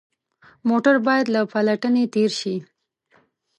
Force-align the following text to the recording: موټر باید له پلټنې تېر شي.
موټر 0.69 0.95
باید 1.07 1.25
له 1.35 1.41
پلټنې 1.51 2.03
تېر 2.13 2.31
شي. 2.39 2.55